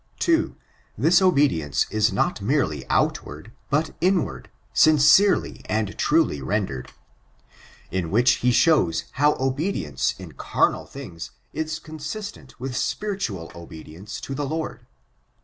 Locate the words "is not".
1.91-2.41